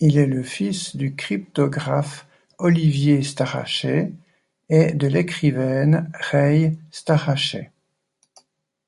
Il 0.00 0.18
est 0.18 0.26
le 0.26 0.42
fils 0.42 0.96
du 0.96 1.14
cryptographe 1.14 2.26
Oliver 2.58 3.22
Strachey 3.22 4.12
et 4.68 4.92
de 4.92 5.06
l'écrivaine 5.06 6.10
Ray 6.18 6.76
Strachey. 6.90 7.70